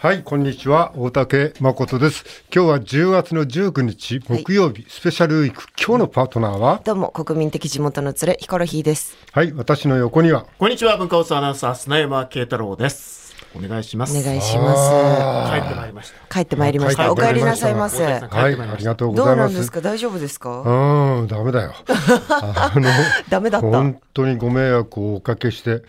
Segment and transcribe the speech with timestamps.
[0.00, 0.92] はい、こんにちは。
[0.94, 2.44] 大竹誠です。
[2.54, 5.64] 今日は10月の19日木曜日、スペシャルウィーク。
[5.76, 9.16] 今日のパートナーは、どうも、国民的地元の連れ、ヒコロヒーです。
[9.32, 13.34] はい、私の横には、こんにちは、文化放送アナウンサー、砂山慶太郎です。
[13.56, 14.16] お願いします。
[14.16, 16.14] お願いしま帰ってまいりました。
[16.14, 16.28] す。
[16.30, 17.12] 帰ってまいりました。
[17.12, 18.04] お帰りなさいませ。
[18.04, 18.10] は
[18.50, 19.50] い、ありがとうごどざいます。
[19.50, 19.80] うなんですか？
[19.80, 20.60] 大丈夫ですか？
[20.60, 21.74] うん、ダメだよ。
[22.30, 22.88] あの、
[23.28, 23.66] ダメだった。
[23.66, 25.82] 本当にご迷惑をおかけして、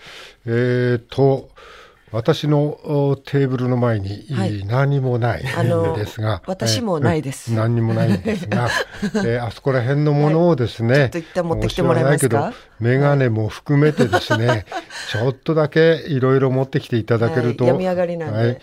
[0.47, 1.49] えーと、
[2.11, 2.79] 私の
[3.11, 4.65] おテーブルの前に、はい。
[4.65, 5.43] 何もないん
[5.95, 7.51] ですが、私もないです。
[7.51, 8.67] えー何にもないんですが、
[9.25, 12.29] えーあそこら辺のものをですね、ちょっと一旦持ってきてもらえますか？
[12.29, 14.65] 申し訳ないけど、メガネも含めてですね、
[15.11, 17.73] ちょっとだけいろいろ持ってきていただけると、はい。
[17.77, 18.37] 上がりなんで。
[18.39, 18.61] はい。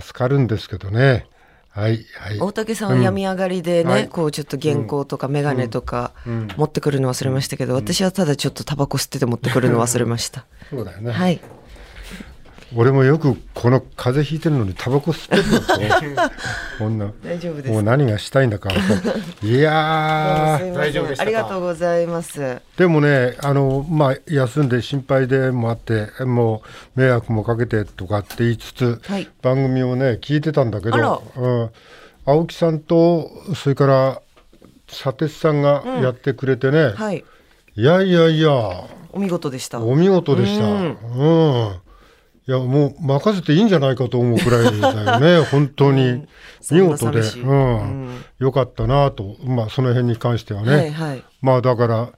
[0.00, 1.26] 助かるんですけどね。
[1.70, 2.38] はい、はい。
[2.38, 4.08] 大竹さんは病み上がりでね、はい。
[4.08, 6.12] こうちょっと原稿とかメガネとか
[6.56, 10.46] 持ってくるの忘れましたけど、私はただちょっとタバコ吸ってて持ってくるの忘れました。
[10.70, 11.10] そうだよね。
[11.10, 11.40] はい。
[12.76, 16.32] 俺もよくこの風邪ひいてるのにタバコ吸ってるのと
[16.78, 17.70] こんな大丈夫です。
[17.70, 18.70] もう何がしたいんだか。
[19.42, 20.58] いや。
[20.74, 21.22] 大丈夫でしたか？
[21.22, 22.60] ありがとうございます。
[22.76, 26.62] でもねあのまあ休んで心配でもあっても
[26.96, 29.28] う迷惑もかけてとかって言いつつ、はい。
[29.42, 31.70] 番組をね聞いてたんだけど、うん、
[32.24, 34.20] 青木さんとそれから
[34.88, 37.24] 佐哲さんがやってくれてね、はい。
[37.76, 38.50] いやいやいや。
[39.12, 39.80] お見事でした。
[39.80, 40.64] お見事でした。
[40.64, 41.83] うん。
[42.46, 46.26] いや、もう任せていいんじゃないかと思うくらいだよね、 本当に。
[46.70, 48.22] 見事で、うん。
[48.38, 50.70] よかったなと、まあ、その辺に関してはね。
[50.70, 51.24] はいはい。
[51.40, 52.10] まあ、だから、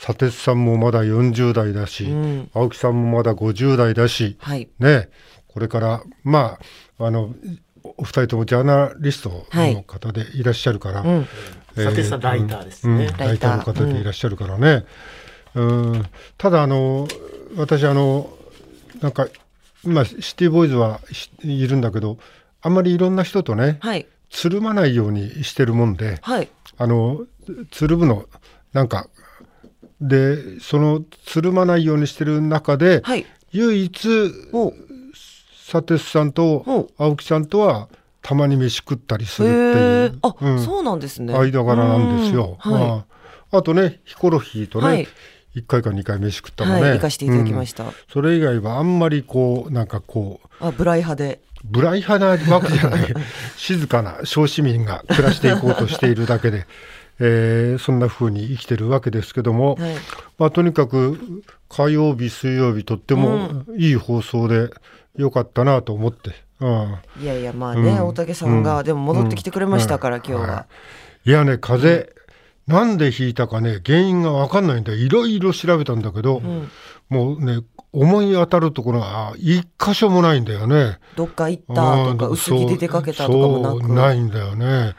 [0.00, 4.68] 佐哲さんもまだ40代だし、ん青木さんもまだ50代だし、はい。
[4.78, 5.08] ね、
[5.48, 6.58] これから、ま
[6.98, 7.34] あ、あの、
[7.82, 11.28] お二人ともジャーナリストの方でいらっしゃるから、ん
[11.74, 13.14] 佐哲さんライターですうんね。
[13.18, 14.84] ライターの方でいらっしゃるからね。
[15.54, 17.06] うん、ただあの
[17.56, 18.30] 私あの
[19.00, 19.28] なんか
[19.84, 22.18] 今シティボーイズはしいるんだけど
[22.62, 24.06] あんまりいろんな人とねはい。
[24.30, 26.48] つるまないようにしてるもんではい。
[26.76, 27.26] あの
[27.70, 28.24] つるむの
[28.72, 29.08] なんか
[30.00, 33.24] でそのつるまないようにしてる中で、はい。
[33.52, 34.08] 唯一
[34.52, 34.72] お
[35.70, 37.88] 佐哲さんとほ青木さんとは
[38.22, 40.18] たまに飯食ったりするってへいうえ。
[40.22, 41.32] あ、うんそうなんですね。
[41.32, 42.58] 間柄なんですよ。
[42.64, 42.88] うんはい。
[42.88, 43.06] ま
[43.52, 45.08] あ、あとねヒコロヒーとね、はい
[45.54, 47.84] 1回か2回飯食ったのね、はい、行かせていただきました。
[47.84, 47.92] うん。
[48.12, 51.40] それ以外はあんまりこうなんかこうあ、ブライ派で。
[51.64, 53.14] ブライ派なわけじゃない。
[53.56, 56.66] 静かな小市民が暮らしていこうとしているだけで、
[57.20, 59.94] えーそんな風に生きてるわけですけども、はい。
[60.38, 64.70] まあ、とにかく火曜日水曜日とってもいい放送で
[65.16, 68.06] よかったなと思って、うん、いやいや、まあね、うん。
[68.08, 70.66] 大竹さんが、でも戻ってきてくれましたから、今日は。
[71.24, 71.30] い。
[71.30, 72.23] やね風邪、
[72.66, 76.40] なんでひいたかね原因が分かんないんだよいろいろ調べたんだけど、
[77.10, 77.60] もうね
[77.92, 80.98] 思い当たるところは一箇所もないんだよね。
[81.16, 83.92] どっか行ったとか、うん薄着で出かけたとかもなそうく。
[83.92, 84.94] ないんだよね。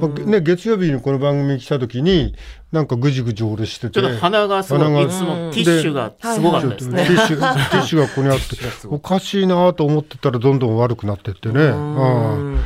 [0.00, 2.34] まあね月曜日にこの番組に来た時に
[2.72, 7.04] なんかぐじぐじ俺しててちょっと鼻がすごい、いつもティッシュがすごかったですね。
[7.06, 8.44] ティッシュ ティッシュがここにあって
[8.88, 11.62] おかしいなと思ってたらどんどん悪くなってってね。
[11.64, 12.60] うん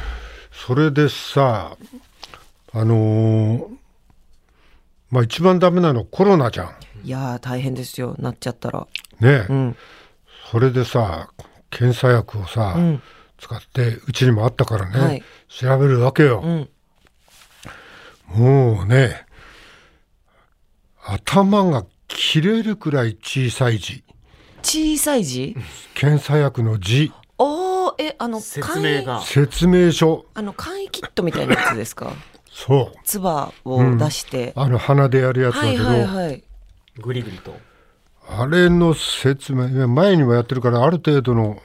[0.53, 1.77] それでさ
[2.73, 3.84] あのー
[5.11, 6.75] まあ一番ダメなのはコロナじゃん。
[7.05, 8.87] いやー、大変ですよ、なっちゃったら。
[9.21, 9.77] ね、うん。
[10.51, 11.31] それでさ
[11.71, 13.03] 検査薬をさ、ん
[13.39, 16.41] 使ってうちにもあったからね、はい調べるわけよ。
[16.43, 16.69] うん。
[18.27, 19.27] もうね、
[21.05, 24.03] 頭が切れるくらい小さい字。
[24.63, 25.55] 小さい字？
[25.95, 27.13] 検査薬の字。
[27.37, 29.21] おー、え、あの、説明が。
[29.21, 30.25] 説明書。
[30.35, 32.13] あの、簡易キットみたいなやつですか？
[32.55, 32.99] そう。
[33.05, 34.53] 唾を出して。
[34.55, 36.45] あの鼻でやるやつだはいけど、はいはい。
[36.99, 37.55] ぐりぐりと。
[38.29, 41.61] あれの説明、前にもやってるからある程度の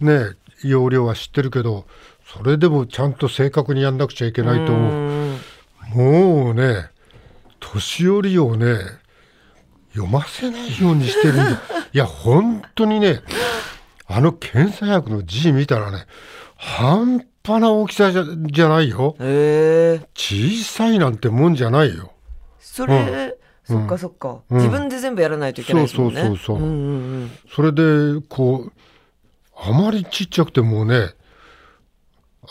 [0.00, 1.86] ね、容量は知ってるけど、
[2.24, 4.92] それでもちゃんと正確にやんなくちゃいけないと思う。
[4.92, 5.38] うん。
[5.92, 6.90] もうね、
[7.58, 8.78] 年寄りをね、
[9.92, 11.42] 読ませないようにしてるんで、
[11.92, 13.22] いや、本当にね、
[14.06, 16.06] あの検査薬の字見たらね、
[16.56, 19.16] 半端な大きさじゃじゃないよ。
[19.18, 20.06] へえ。
[20.14, 22.12] 小さいなんてもんじゃないよ。
[22.60, 26.20] それ、そっかそっか、自分で全部やらないといけないですもんね。
[26.20, 27.30] そうそうそうそううんうんうん。
[27.50, 28.72] それで、こう、
[29.56, 31.14] あまりちっちゃくてもうね、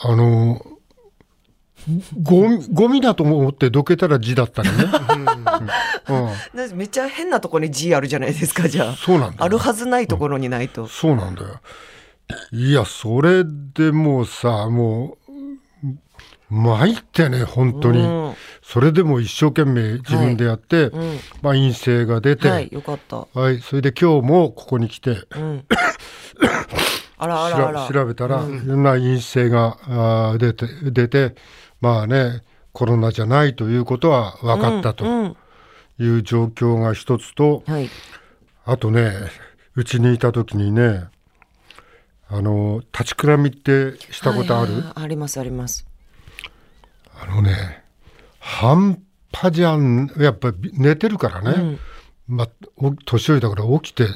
[0.04, 0.60] あの、
[2.22, 4.76] ゴミゴミだと思ってどけたら字だったりね。
[6.10, 11.60] うん、なめっちゃ変なとこに G あるじゃないですかじゃあそうなんだよあるはずないところにないと、そうなんだよ。
[12.52, 15.28] いや、それでもうさ、もう、
[16.50, 18.02] 参ってね、本当に。
[18.02, 18.34] うん。
[18.62, 21.20] それでも一生懸命自分でやって、うん。
[21.42, 23.28] まあ陰性が出て、ははいい、よかった。
[23.34, 25.66] それで今日もここに来て、うん。
[27.18, 27.82] あらあしらあら。
[27.82, 31.36] ら調べたら、いろんな陰性が出て、出て、
[31.82, 35.36] まあね、コロナじゃないということは分かったと
[36.00, 37.90] いう状況が一つと、はい。
[38.66, 39.12] あとね、
[39.76, 41.06] うちにいた時にね、
[42.30, 45.88] あの、立ちくらみってしたことある、はいありますあります。
[47.20, 47.84] あのね、
[48.40, 49.02] 半
[49.32, 51.78] 端じゃん、やっぱり寝てるからね、
[52.28, 54.14] まあ、お年寄りだから起きて、やっ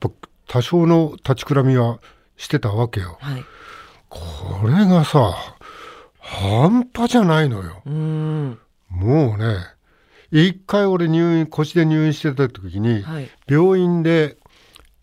[0.00, 0.10] ぱ
[0.46, 2.00] 多少の立ちくらみは
[2.36, 3.18] してたわけよ。
[3.20, 3.44] はい。
[4.08, 5.34] これがさ、
[6.18, 7.82] 半端じゃないのよ。
[7.86, 8.58] うん。
[8.88, 9.56] もうね、
[10.30, 13.30] 一回俺入院、腰で入院してた時に、はい。
[13.48, 14.36] 病院で、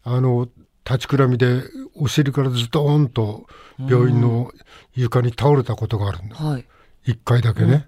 [0.04, 0.48] あの、
[0.88, 1.64] 立ちくらみで
[1.96, 3.46] お尻からズドーンと
[3.78, 4.52] 病院の
[4.96, 6.36] 床に倒れたことがあるんだ。
[6.36, 6.66] はい。
[7.06, 7.88] 一回だけね。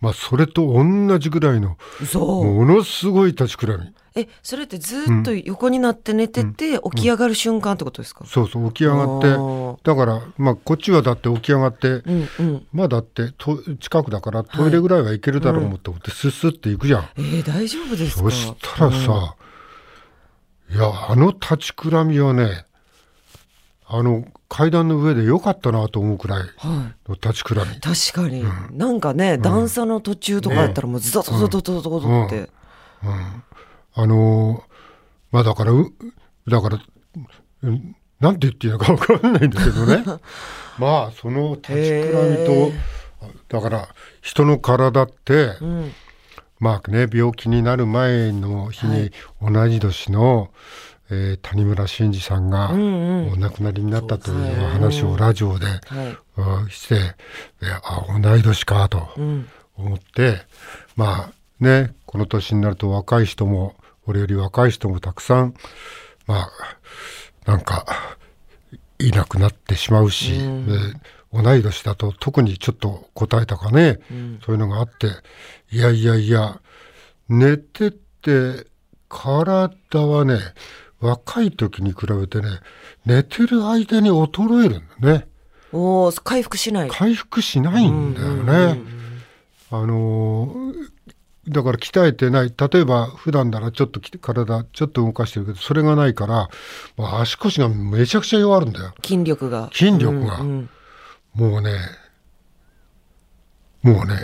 [0.00, 2.20] まあ、それと同じぐらいの、嘘。
[2.20, 3.94] ものすごい立ちくらみ。
[4.16, 12.66] えそれってずっと横になって寝てて、起き上がる瞬間ってことですか、そうそう、起き上がってだから、まあ、こっちはだって起き上がって、うんうん。
[12.72, 17.08] まあだってと近くだからトイレぐらいは行けるだろう思って思ってスッスッって行くじゃん。
[17.16, 18.22] えー、大丈夫ですか？
[18.22, 19.34] そしたらさ、
[20.74, 22.66] いやあの立ちくらみはね
[23.86, 26.50] あの階段の上でよかったなと思うくらいはい。
[27.08, 27.80] の立ちくらみ。
[27.80, 32.48] 確かに、なんかね、段差の途中とかやったらもうズドドドドドドドって、
[33.94, 34.74] あのー
[35.32, 35.92] まあだからう
[36.48, 36.78] だから
[37.62, 40.04] うんなんて言っていいのか分かんないんだけどね。
[40.78, 42.72] まあその立ちくらみと
[43.48, 43.88] だから
[44.22, 45.92] 人の体って、うん
[46.60, 49.10] まあね、病気になる前の日に
[49.42, 50.50] 同じ年の、
[51.10, 53.32] えー谷村新司さんがうんうん。
[53.32, 55.80] お亡くなりになったといそう話をラジオで、はい。
[56.62, 59.48] うんしてであ同い年かとうん。
[59.76, 60.38] 思って、
[60.96, 63.74] まあねこの年になると若い人も
[64.06, 65.54] 俺より若い人もたくさん
[66.26, 66.50] まあ
[67.44, 67.84] なんか
[68.98, 70.44] いなくなってしまうし、で
[71.42, 73.98] 同い年だと特にちょっと答えたかね、
[74.44, 75.08] そういうのがあって。
[75.70, 76.60] いやいやいや
[77.28, 77.90] 寝て
[78.22, 78.66] て
[79.08, 79.70] 体
[80.06, 80.38] はね
[81.00, 82.48] 若い時に比べてね
[83.04, 85.28] 寝てる間に衰えるんだね。
[85.72, 86.88] おー回復しない。
[86.88, 88.82] 回復しないんだよね。
[89.70, 90.94] あのー
[91.46, 92.54] だから鍛えてない。
[92.56, 96.48] 例えば普段ならちょっとき体ちょっと動かしてるけどそれがないから、
[96.96, 98.94] まあ、足腰がめちゃくちゃ弱るんだよ。
[99.04, 99.68] 筋力が。
[99.72, 100.40] 筋力が。
[100.40, 100.70] うんうん
[101.34, 101.78] もうね
[103.82, 104.14] もうね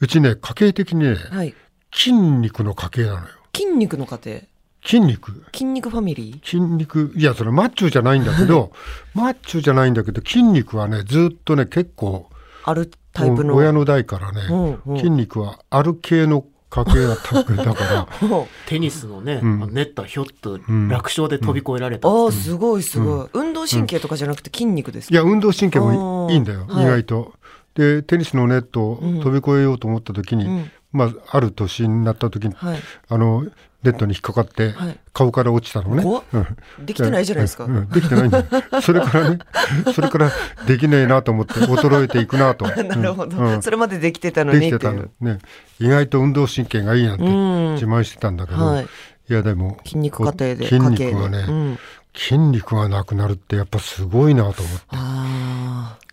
[0.00, 1.54] うちね家系的にねはい。
[1.92, 3.26] 筋肉の家系なのよ。
[3.54, 4.40] 筋肉の家庭
[4.84, 5.44] 筋肉。
[5.52, 6.44] 筋肉ファミリー？
[6.46, 7.12] 筋肉。
[7.16, 8.72] いやそれマッチョじゃないんだけど
[9.14, 12.28] マッチョじゃないんだけど筋肉はねずっとね結構
[12.64, 13.54] あるタイプの。
[13.54, 14.98] 親の代からね、うんうん。
[14.98, 18.08] 筋肉はある系の家系がタイプだから。
[18.66, 19.38] テニスのね、ん。
[19.38, 26.84] あのネットひょっとん楽勝で飛び越えられたっああつってすごいすごい、運動神経とかじゃなくて筋肉ですか、いや運動神経もいいいんだよ、はい。
[26.84, 27.32] 意外と。
[27.74, 30.70] でテニスのネットを飛び越えようと思った時に、うん。
[30.92, 32.78] まあ、ある年になった時に、はい。
[33.08, 33.44] あの
[33.84, 34.98] ネットに引っかかって、はい。
[35.12, 36.04] 顔から落ちたのね。
[36.80, 37.76] できてないじゃないですか、うん。
[37.76, 37.88] うん。
[37.90, 38.46] できてないんだよ。
[38.80, 39.38] それからね、
[39.94, 40.30] それから
[40.66, 42.64] できねえなと思って衰えていくなと。
[42.82, 43.62] なるほど、うん。
[43.62, 44.78] それまでできてたのでにっていう。
[44.78, 45.34] きてたの。
[45.34, 45.38] ね。
[45.78, 47.74] 意外と運動神経がいいなんてうん。
[47.74, 48.84] 自慢してたんだけど、はい。
[48.84, 51.78] い、やでも筋肉家庭で筋肉がね、
[52.14, 56.03] 筋肉がなくなるってやっぱすごいなと思って。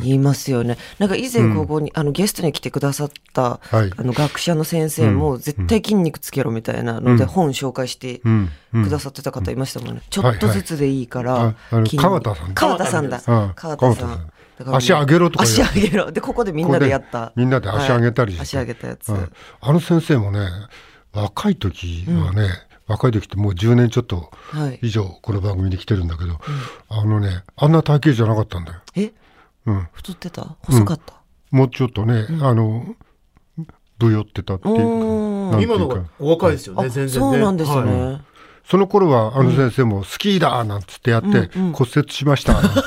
[0.00, 0.78] 言いますよね。
[0.98, 3.92] なんか以前ここに、あのゲストに来てくださった、はい。
[3.96, 8.50] あの学者の先生も絶対筋肉つけろみたいなので本紹介してうん。
[8.74, 8.84] うん。
[8.84, 11.96] くださってた方いましたもんね、ちょっとずつでいいから、はいはい。
[11.96, 12.54] 川田さん。
[12.54, 13.52] 川田さんだ、うん。
[13.54, 14.30] 川田さん。
[14.66, 16.10] 足上げろとか足上げろ。
[16.10, 17.32] でここでみんなでやった。
[17.36, 19.32] みんなで足上げたりはい足上げたやつ、うん。
[19.60, 20.40] あの先生もね
[21.12, 22.48] 若い時はね、
[22.88, 24.78] 若い時ってもう10年ちょっとはい。
[24.82, 26.40] 以上この番組に来てるんだけど、
[26.88, 28.80] あのねあんな体型じゃなかったんだよ。
[28.96, 29.12] え？
[29.68, 30.56] うん、太ってた？
[30.62, 31.14] 細かった、
[31.50, 32.96] もうちょっとね、あの
[33.98, 34.74] ぶよってたっていう
[35.50, 37.10] か今のがお若いですよねあ全然ね。
[37.10, 38.20] そうなんですね、はい。
[38.64, 42.54] その頃はあの先生もスキーだなんつってやって骨折しました。
[42.54, 42.80] なんて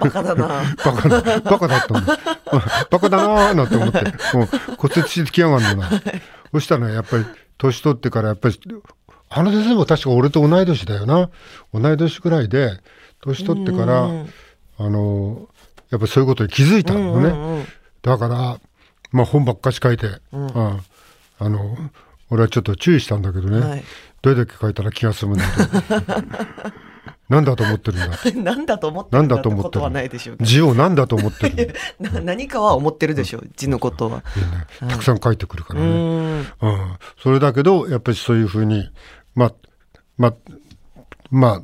[0.00, 0.62] バカだな。
[0.84, 2.06] バカだバカだったん。
[2.06, 2.18] だ
[2.90, 4.04] バカだなーなんて思って
[4.34, 5.90] もう骨折してきやがんのな。
[6.52, 7.24] そしたらねやっぱり
[7.58, 8.58] 年取ってからやっぱり
[9.28, 11.30] あの先生も確か俺と同い年だよな。
[11.74, 12.80] 同い年ぐらいで
[13.22, 14.30] 年取ってからうん。
[14.78, 15.48] あの
[15.90, 17.66] やっぱりそういうことに気づいたのね、うんうん
[18.02, 18.60] だから、
[19.10, 20.80] まあ、本ばっかし書いて、うん。
[21.38, 21.76] あの
[22.30, 23.84] 俺はちょっと注意したんだけどね、はい。
[24.22, 26.32] どれだけ書いたら気が済むんだと
[27.28, 28.42] なんだと思ってるんだ。
[28.52, 33.50] なんだと思ってるんだだと思ってことはないでしょう字をなんだと思ってるな何かは思ってるでしょう。
[33.56, 34.18] 字のことは。
[34.18, 34.24] ね
[34.88, 36.38] たくさん書いてくるかうらね、ーん。
[36.38, 36.46] うん、
[37.20, 38.88] それだけどやっぱりそういうふうに
[39.34, 39.52] まあ
[40.16, 40.34] まあ
[41.30, 41.62] まあ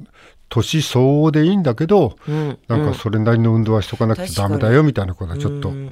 [0.52, 2.58] 年相応でいいんだけど、うん。
[2.68, 5.90] なんかそれなりの運動はしとかなくちゃダメだよみたいなことはちょっとうん。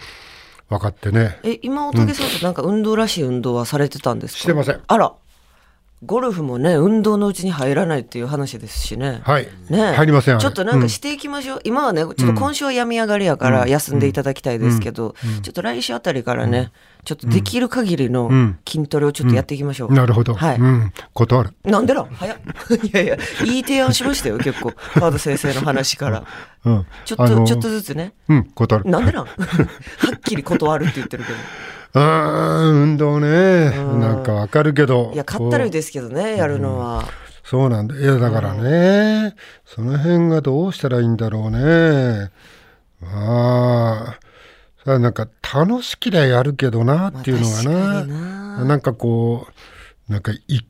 [0.69, 4.39] 分かってね、え今おたけさんってなんか運動らしい運動はされてたんですか？
[4.41, 4.81] してません。
[4.87, 5.13] あら
[6.03, 9.21] ゴルフもね運動のうちに入らないっていう話ですしね。
[9.23, 9.93] はい、ね。
[9.93, 16.73] 入りませんちょっとなんかしていきましょう、今はねちょっと今週は病み上がりやから休んでいただきたいですけど、ちょっと来週あたりからね、
[17.05, 18.59] ちょっとできる限りのん。
[18.67, 20.57] 筋トレをちょっとやっていきましょう、なるほど、はい。
[20.57, 22.01] うん、断る、なんでな？
[22.01, 22.39] ん早っ。
[22.83, 24.73] いやいやいい提案しましたよ結構。
[24.73, 26.25] カード先生の話から。
[26.65, 28.15] うん、ちょっあのとちょっとずつね。
[28.29, 28.45] うん。
[28.55, 28.91] 断る。
[28.91, 29.21] なんでな？
[29.21, 29.33] ん は
[30.17, 31.39] っきり断るって言ってるけど
[31.93, 33.71] あー運動ね。
[33.71, 35.11] なんかわかるけど。
[35.13, 37.05] いやかったるいですけどねやるのは、
[37.43, 37.99] そうなんだ。
[37.99, 42.31] いやだからね、その辺がどうしたらいいんだろうね。
[43.01, 44.19] まあ
[44.85, 48.65] さなんか楽しけりゃやるけどなっていうのがな,、まあな。
[48.65, 49.47] なんかこ
[50.09, 50.61] うなんかい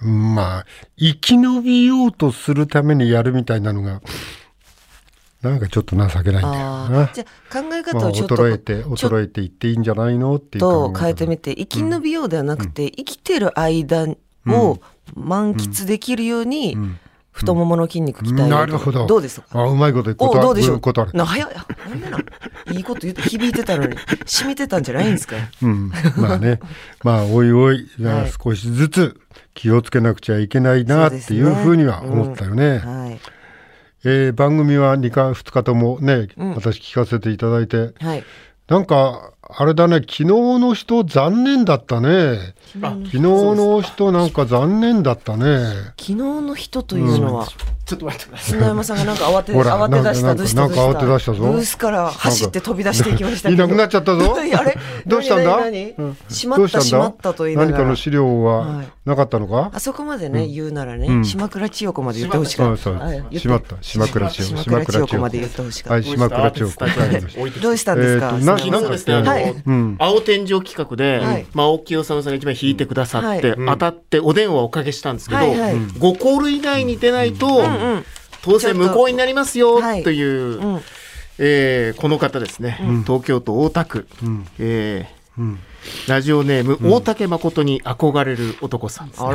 [0.00, 0.66] まあ
[0.98, 4.00] 生き延びようとするためにやるみたいなのが
[5.50, 7.14] なんかちょっと情けないんだよあなー。
[7.14, 14.06] じゃあ考えまあ、方をちょっと、衰えて衰えていっていいんじゃないのっていう考と変えてみて生き延びようではなくて、生きてる間
[14.46, 14.78] を
[15.14, 16.76] 満喫できるように、
[17.32, 19.06] 太ももの筋肉鍛えるとなるほど。
[19.06, 19.46] どうですか？
[19.60, 20.80] あうまいこと言うことおどうでしょう？
[20.80, 21.12] 断る。
[21.12, 21.54] な早い。
[21.88, 22.24] なんでなん
[22.72, 23.96] いいこと言って響いてたのに。
[24.24, 25.36] 染みてたんじゃないんですか？
[25.62, 26.60] うん、まあね、
[27.04, 28.32] まあ、おいおい、はい。
[28.42, 29.20] 少しずつ
[29.52, 32.78] 気をつけなくちゃいけないなっていうふうには思ったよね。
[32.78, 33.20] はい
[34.08, 38.24] えー番組は2回、2日ともね、私聞かせていただいて、はい。
[38.68, 42.54] なんか、あれだね、昨日の人残念だったね。
[42.80, 44.12] 昨日の人。
[44.12, 45.56] なんか残念だったね。
[45.98, 47.48] 昨日の人というのは、
[47.86, 48.50] ちょっと待ってください。
[48.50, 51.38] 砂山さんがなんか慌て慌て出したなんかどうしたなんかどうした慌て出したぞ。
[51.52, 53.64] ブースから走って飛び出していきましたけど。
[53.64, 54.36] いなくなっちゃったぞ。
[54.36, 54.76] あれ？
[55.06, 55.50] どうしたんだ？
[55.56, 55.94] 何何何？
[55.98, 56.16] うん。
[56.28, 56.82] しまどうしたんだ？
[56.82, 58.88] ったしまったと言いなが何からの資料ははい。
[59.04, 62.82] なかったのか、あそこまでね、言うならね、島倉千代子まで言ってほしかった。
[62.82, 63.06] そうそう。
[63.06, 63.18] はい。
[63.18, 63.76] 言ってしまった。
[63.80, 65.94] 島倉千代島倉千代子まで言ってほしかった。
[65.94, 67.60] はい島倉千代子。
[67.60, 67.94] どうした？
[67.94, 68.30] んですか？
[68.40, 69.22] 昨日ですね、あ
[69.64, 71.46] の、青天井企画で、はい。
[71.54, 73.66] まあ、青木治さんが一番引いてくださって、はい。
[73.68, 75.74] 当たってお電話をおかけしたんですけど、はいはい。
[75.76, 78.04] 5コール以内に出ないと、うん
[78.42, 80.04] 当選無効になりますよ、はい。
[80.04, 80.80] という、うん。
[81.38, 84.06] えーこの方ですね、東京都大田区、
[84.58, 85.58] えーうん。
[86.08, 89.28] ラジオネーム、大竹誠に憧れる男さんですね。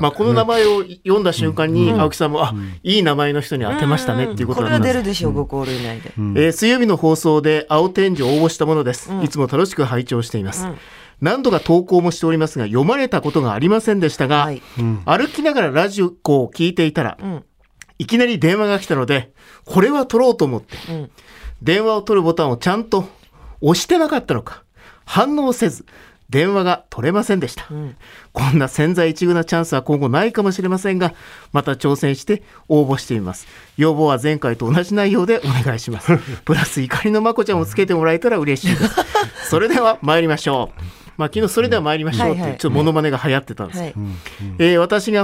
[0.00, 5.04] まあ、この名前を読んだ瞬間に、青木さんも、あ、いい名前の人に当てましたねっていうことこれはになったんです。
[5.04, 6.12] 出るでしょう、5コール以内で。
[6.16, 10.66] えー水曜日の放送で青天井を応募したものです、いつも楽しく拝聴しています、
[11.20, 14.62] 何度か投稿もしておりますが読まれたことがありませんでしたが、はい。
[15.04, 17.44] 歩きながらラジオを聞いていたら、ん
[17.98, 19.32] いきなり電話が来たので
[19.64, 21.10] これは取ろうと思って、ん。
[21.62, 23.08] 電話を取るボタンをちゃんと
[23.60, 24.62] 押してなかったのか
[25.04, 25.86] 反応せず
[26.28, 27.68] 電話が取れませんでした、
[28.32, 31.14] こんな千載一遇なチャンスは今後ないかもしれませんが
[31.52, 33.46] また挑戦して応募してみます。
[33.76, 36.16] 要望は前回と同じ内容でお願いします。
[36.44, 38.94] プラス怒りのまこちゃんをつけてもらえたら嬉しいです。
[39.48, 40.82] それでは参りましょう。
[41.16, 42.58] まあ昨日それでは参りましょうっていうはいはい。
[42.58, 43.94] ちょっとモノマネが流行ってたんですはい。
[44.58, 45.20] えー私が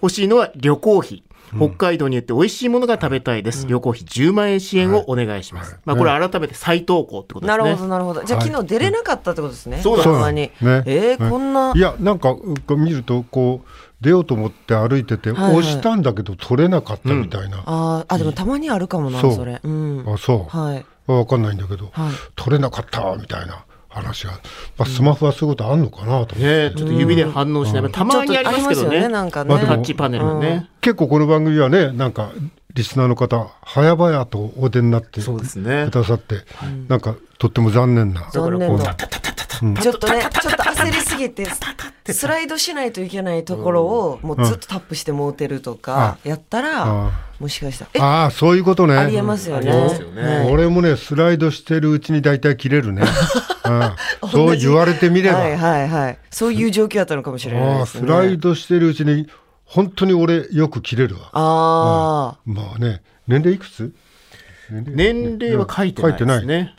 [0.00, 1.24] 欲しいのは旅行費。
[1.56, 3.66] 北海道に行って美味しいものが食べたいです。
[3.66, 5.78] 旅行費10万円支援をお願いします。
[5.84, 7.64] まあこれ改めて再投稿ってことですね。
[7.64, 8.22] なるほど、なるほど。
[8.24, 9.80] じゃあ、昨日出れなかったってことですね。
[9.82, 10.40] そうなんです電話に。
[10.40, 10.50] ね
[10.86, 11.72] えー、こんな。
[11.74, 12.36] いやなんか
[12.76, 13.68] 見るとこう
[14.00, 19.60] 出ようと思って歩いてて、押したんだけど取れなかったみたいな、あーあ、でもたまにあるかもな、それ。
[19.62, 20.04] うん。
[20.06, 20.84] あそう、はい。
[21.06, 24.32] わかんないんだけど、はい取れなかったみたいな話が、
[24.76, 27.82] まあ、スマホはそういうことあんのかなとねえちょっと指で反応しない。
[27.82, 29.00] まあたまにありますけどね。
[29.02, 29.54] ねなんかね。
[29.54, 30.68] まあタッチパネルがね。
[30.80, 32.32] 結構この番組はねなんか
[32.74, 35.86] リスナーの方早々とお出になってそうですね。
[35.90, 36.40] くださって、
[36.88, 38.28] なんかとっても残念な。
[38.32, 38.96] 残念だ。
[39.80, 41.46] ちょっとね、ちょっと焦りすぎて、
[42.12, 49.72] スライドしないといけないところを、もうずっとタップしてもうてるとか、やったらあ、もしかしたら、え、ああそういうことねありえますよね。
[50.50, 53.10] 俺もねスライドしてるうちに大体切れるね、うん
[54.30, 56.18] そう言われてみれば、はいはいはい。
[56.30, 58.06] そういう状況だったのかもしれないああですね。
[58.06, 59.28] スライドしてるうちに
[59.64, 63.94] 本当に俺よく切れるわあまあね年齢いくつ
[64.70, 66.74] 年齢は書いてないですね。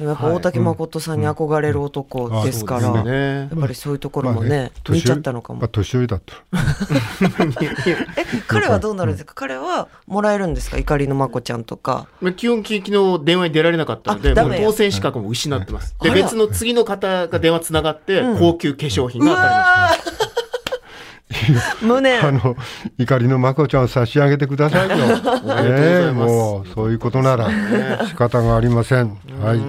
[0.00, 5.60] やっぱ大竹誠さんに憧れる男ですから、そうですねやっぱりそういうところもまあね、見ちゃったのかも。
[5.60, 6.34] まあ、年寄りだと。
[8.16, 9.34] え、彼はどうなるんですか？
[9.34, 10.78] 彼はもらえるんですか？
[10.78, 12.06] 怒りのまこちゃんとか。
[12.20, 15.94] まあ基本的の電話に出られなかったので、もう当選資格も失ってます。
[16.02, 22.24] で、別の次の方が電話つながって、うん高級化粧品うが当たりまわー無念。
[22.26, 22.56] あの
[22.98, 24.96] 怒りのまこちゃんを差し上げてくださいよ。
[24.96, 25.04] ね
[26.08, 27.48] えもうそういうことなら
[28.06, 29.18] 仕方がありません。
[29.42, 29.60] はい。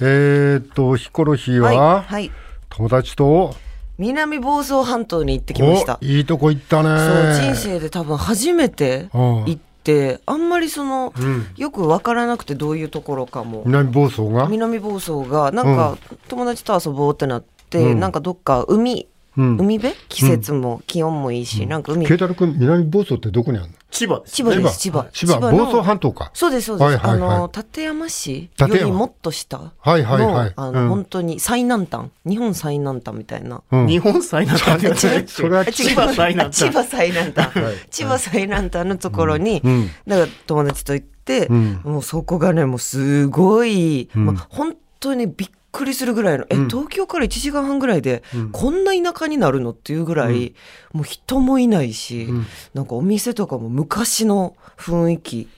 [0.00, 1.76] えーっとヒコロヒーはい。
[1.76, 2.30] ははい。
[2.68, 3.54] 友達と
[3.98, 6.04] 南房総半島に行ってきましたお。
[6.04, 7.52] いいとこ行ったそう、ね。
[7.52, 13.62] 人生で多分初めてうん行って、あんまりその、うんよくわからなくてどういうところかも。
[13.66, 14.46] 南房総が？
[14.48, 19.56] 南房総が、なんか、友達と遊ぼうってなって、うんなんかどっか海、うん。
[19.58, 19.96] 海辺？
[20.08, 23.74] 季節も気温もいいし、なんか海、慶太郎君南房総ってどこにあるの？
[23.90, 24.34] 千葉です。
[24.34, 25.06] 千葉です、千葉。
[25.12, 25.40] 千葉。
[25.40, 26.30] の房総半島か。
[26.34, 26.84] そうです、そうです。
[26.84, 27.36] はいはいはい。
[27.36, 30.52] あの、館山市よりもっと下の、はいはいはい。
[30.56, 30.88] あの、うん。
[30.88, 33.62] 本当に最南端、日本最南端みたいな。
[33.70, 33.86] うん。
[33.86, 35.72] 日本最南端ではないですよそれはあ違う。
[35.72, 36.58] 千葉最南端。
[36.58, 37.58] 千葉最南端。
[37.58, 37.74] はい。
[37.90, 39.90] 千葉最南端のところに、うん。
[40.06, 41.80] だから友達と行って、うん。
[41.84, 44.10] もうそこがね、もうすごい、
[44.50, 46.68] 本当にびっくりするぐらいの、え、うん。
[46.68, 48.50] 東京から1時間半ぐらいで、うん。
[48.50, 50.54] こんな田舎になるのっていうぐらい、
[50.92, 52.46] もう人もいないし、ん。
[52.74, 55.48] なんかお店とかも昔の雰囲気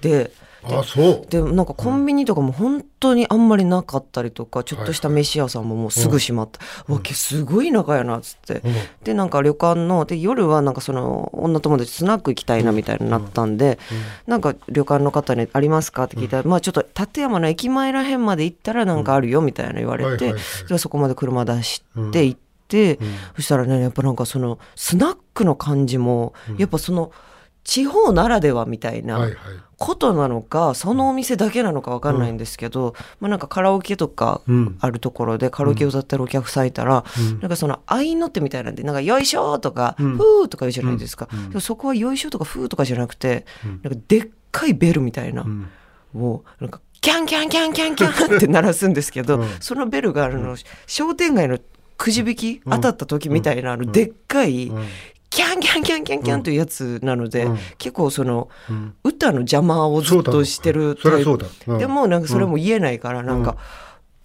[0.00, 0.30] で、
[0.68, 1.26] あそう。
[1.28, 6.60] でなんかコンビニとかも本当にあんまりなかったりとか、ちょっとした飯屋さんももうすぐ閉まった、
[6.92, 8.74] わけすごい田舎やなっつって、うん。
[9.04, 13.78] でなんか旅館ので夜はなんかその女友達スナック行きたいなみたいになったんで、
[14.26, 20.34] なんか旅館の方に「ありますか?」って聞いたら、まあちょっと立山の駅前らへんまで行ったらなんかあるよみたいな言われて、
[20.78, 22.98] そこまで車出して行って、
[23.36, 27.12] そしたらねやっぱなんかそのスナックの感じも、やっぱその
[27.62, 29.28] 地方ならではみたいな。
[29.78, 34.76] ことなのかそのお店だけなのか分かんないんですけど、まあ、なんかカラオケとかうん。
[34.80, 37.04] あるところでカラオケ歌ってるお客さんいたら、
[37.40, 40.16] なんかその合いの手みたいなんでなんか「よいしょ」とか「ん。
[40.16, 43.46] ふー」とか言うじゃないですか、でもそこは「よいしょ」とか「ふー」とかじゃなくて、
[43.82, 45.46] なんかでっかいベルみたいな、
[46.12, 51.58] もうなんかキャンキャンキャンキャンキャンって鳴らすんですけど、そのベルがあの、商店街の
[51.96, 54.72] くじ引き当たった時みたいなあのでっかい、
[55.34, 58.48] キャンキャンキャンキャンキャンというやつなので、結構その、
[59.02, 61.74] 歌の邪魔をずっとしてるそうだろうそりゃそうだ。
[61.74, 61.78] うん。
[61.78, 63.56] でもなんかそれも言えないからなんか、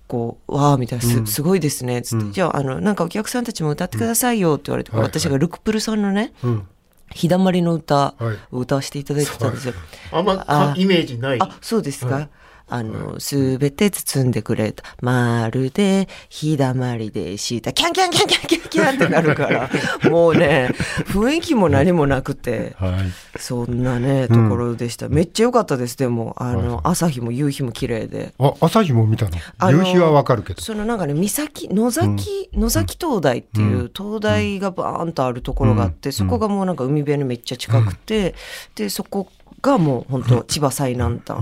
[0.08, 5.00] こう「わあ」みたいなす「すごいですね」つって、じゃああのなんかお客さんたちも歌ってくださいよ」って言われて、はい。
[5.02, 5.10] はい。
[5.10, 6.68] 私がルクプルさんのねうん。
[7.14, 9.74] 「日だまりの歌はい」を歌わせていただいてたんですよ。
[10.12, 11.38] あんまイメージない。
[11.42, 12.30] あ、そうですか。
[12.70, 14.84] あの、すべて包んでくれた。
[15.02, 17.74] まるで、日だまりでした。
[17.74, 19.70] キャンキャンキャンキャンキャンキャンってなるから、
[20.10, 20.70] もうね、
[21.08, 23.40] 雰囲気も何もなくて、はい。
[23.40, 25.10] そんなね、ところでした。
[25.10, 25.98] めっちゃ良かったです。
[25.98, 28.34] でも、あの、朝日も夕日も綺麗で。
[28.40, 29.26] あ朝日も見た
[29.60, 29.72] の？
[29.72, 30.62] 夕日はわかるけど。
[30.62, 38.36] そのなんかね、岬、野崎、野崎灯台っていう灯台がバーンとあるところがあって、そこがもうなんか海辺にめっちゃ近くて、
[38.76, 39.28] で、そこ
[39.62, 41.40] がもう本当千葉最南端。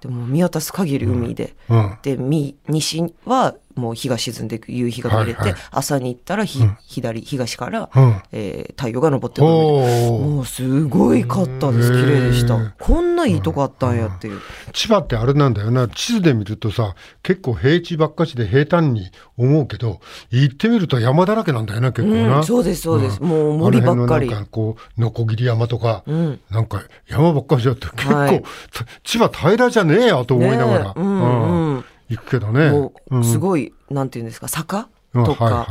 [0.00, 1.56] でも見渡す限り海で。
[1.68, 1.98] うん。
[2.02, 5.60] で、み西はもう日が沈んでいく、夕日が見れて、はいはい。
[5.70, 8.22] 朝に行ったらひ、左、東から、うん。
[8.32, 9.46] えー太陽が昇ってくる。
[9.46, 11.90] もうすごいかったです。
[11.90, 12.74] 綺麗でした。
[12.78, 14.40] こんないいとこあったんやっていう。
[14.72, 15.88] 千葉ってあれなんだよな。
[15.88, 23.22] 地図で見るとさ結構平地ばっかしで平坦に思うけど行ってみると山だらけなんだよな結構な、うん、そうです、そうです。
[23.22, 24.28] もう森ばっかり。
[24.28, 24.36] あの辺の。
[24.36, 26.40] なんかこうノコギリ山とか、ん。
[26.50, 28.42] なんか山ばっかりじゃって結構、はい。
[28.42, 31.00] た千葉平らじゃねえやと思いながら、ねえ。
[31.00, 31.74] うん。
[31.74, 32.70] うん行くけどね。
[32.70, 33.20] もうん。
[33.20, 35.24] うすごい、なんていうんですか坂うん。
[35.24, 35.66] とか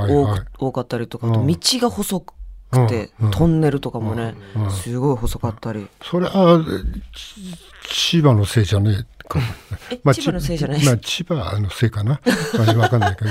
[0.60, 2.34] 多多かったりとか道が細く
[2.88, 3.26] て、うん。
[3.28, 3.32] うん。
[3.32, 4.72] トンネルとかもね、うん。
[4.72, 6.64] すごい細かったり、それは
[7.16, 7.58] ち
[7.90, 9.40] 千葉のせいじゃねえか。
[9.92, 10.84] え千葉のせいじゃない？
[10.86, 12.20] まあ、千葉のせいかな。
[12.58, 13.24] まあわかんないけ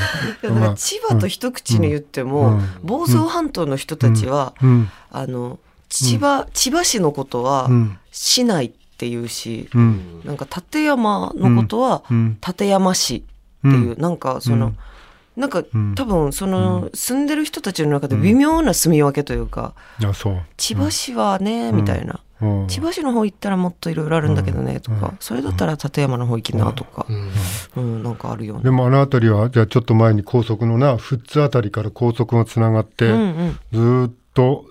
[0.49, 0.75] ど。
[0.77, 2.69] 千葉と一口に言っても、うん。
[2.83, 4.91] 房総半島の人たちは、うん。
[5.11, 7.99] あの千葉、千葉市のことはうん。
[8.11, 10.23] 市内っていうし、うん。
[10.25, 12.39] なんか立山のことはうん。
[12.47, 13.21] 立山市っ
[13.61, 14.73] ていう、なんかその、
[15.37, 15.95] なんかん。
[15.95, 20.43] 多分その住んでる人たちの中で微妙な住み分けというか、あそう。
[20.57, 22.21] 千葉市はね、みたいな。
[22.41, 22.67] うん。
[22.69, 27.07] 千葉市の方行ったらもっといろいろあるんだけどねとか、それだったら立山の方行きなとか、
[27.77, 28.03] うん。
[28.03, 28.63] なんかあるよね。
[28.63, 33.59] でもあの辺りはじゃあちょっと前に高速のな富津あたりから高速がつながって、うんうん。
[33.73, 34.65] ずーっと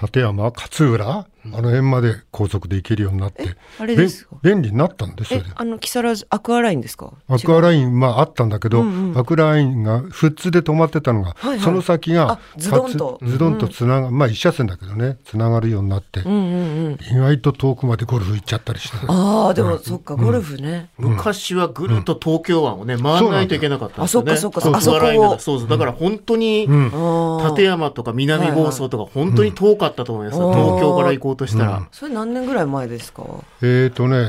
[0.00, 4.36] 立山勝浦、あの辺まで高速で行けるようになってあれですか？
[4.42, 7.12] 便利になったんですよえあの木更津アクアラインですか？
[7.28, 9.18] アクアラインまああったんだけど、うんうん。
[9.18, 11.60] アクアラインが富津で止まってたのが、はいはい。
[11.60, 13.18] その先があズドンと。
[13.22, 16.98] ズドンとつなが、まあ一車線だけどねつながるようになって、うんうんうん。
[17.10, 24.32] 意外と遠くまでゴルフ行っちゃったりしてああでもそっかゴルフね、昔はぐるっと東京湾をね、回らないといけなかったんですよね。
[24.32, 25.68] あそっかそっかアクアラインあそうそう。
[25.68, 30.54] だから本当に、立山とか南房総とか本当に遠かったと思いますよ、うん。
[30.54, 31.88] 東京から行こうとしたら。
[31.92, 33.22] それ何年ぐらい前ですか？
[33.62, 34.26] えーとね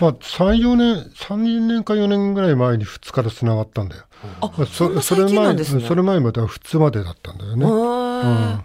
[0.00, 4.02] まあ34年3年か4年ぐらい前に2日でつながったんだよ。
[4.40, 5.84] あまあそんな最近なんですね。
[5.86, 8.64] それ前までは普通までだったんだよね、あ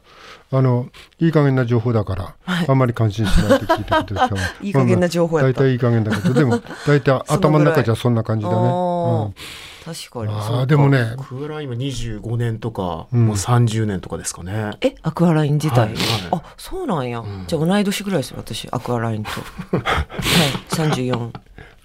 [0.50, 0.88] あの
[1.20, 2.36] いい加減な情報だから、
[2.68, 4.42] あんまり感心しないで聞いてくれてる人は。
[4.62, 5.62] いい加減な情報やった。
[5.62, 8.66] 大体いい加減だけどでも大体 頭の中じゃそんな感じだね、あうん。
[8.70, 9.32] ー
[9.88, 10.34] 確かに。
[10.34, 11.00] あーでもね。
[11.00, 13.28] アクアラインは25年とか、うん。
[13.28, 14.72] もう30年とかですかね。
[14.82, 15.90] えアクアライン自体、はい。
[15.90, 15.98] はい
[16.32, 18.68] あそうなんや、じゃあ同い年ぐらいですよ私。
[18.72, 19.30] アクアラインと。
[19.72, 19.84] はい。
[20.70, 21.32] 34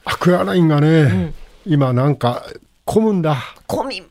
[0.04, 1.32] アクアラインがね、
[1.64, 2.44] 今なんか
[2.84, 3.36] 混むんだ。
[3.68, 4.02] 混み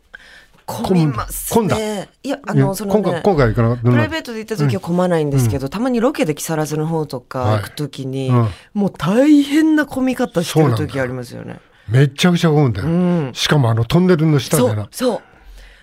[0.65, 1.77] 混みます混んだ。
[1.77, 8.49] ねいやあのそのね今回今回行かなかったプライベートで行った時は混まないんですけど、たまにロケで木更津の方とか行く時に、はいうん。
[8.73, 11.59] もう大変な混み方してる時ありますよね。
[11.91, 12.89] めちゃくちゃ混むんだよ、う
[13.29, 14.83] ん、しかもあのトンネルの下そでな。
[14.83, 15.21] うそう。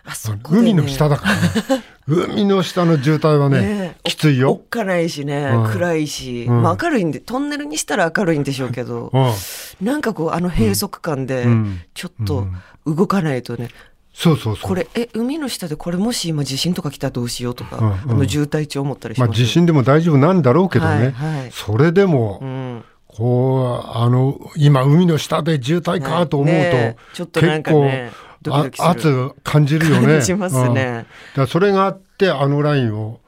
[0.04, 1.84] あそね、海の下だからね。
[2.08, 4.08] 海の下の渋滞はねねえ。
[4.08, 5.70] きついおおよっかないしね、うん。
[5.70, 6.62] 暗いし、うん。
[6.62, 9.86] まあ、明るいんでトンネルにしたら明るいんでしょうけど、うん。
[9.86, 11.80] なんかこうあの閉塞感でうん。
[11.92, 12.46] ちょっと
[12.86, 13.68] 動かないとね、
[14.14, 14.68] そうそうそう。
[14.68, 17.92] これえ海の下でこれもし今地震とか来たらどうしようとか、うんうん。
[17.92, 21.50] あの渋滞中思ったりしますまあ地震でも大丈夫なんだろうけどね、はいはい。
[21.52, 30.06] それでも、うんこうあの今海の下で渋滞かと思うと、ねえちょっとなんかねドキドキ圧感じるよね。
[30.06, 31.06] 感じますね。
[31.36, 31.42] うん。
[31.42, 33.20] だそれがあってあのラインを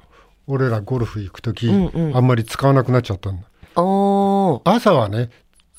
[0.47, 2.17] 俺らゴルフ行く時、うんうん。
[2.17, 3.43] あんまり使わなくなっちゃったんだ。
[3.75, 5.31] 朝はね